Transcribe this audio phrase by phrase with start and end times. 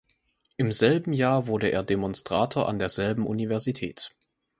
[0.57, 4.09] Im selben Jahr wurde er Demonstrator an derselben Universität.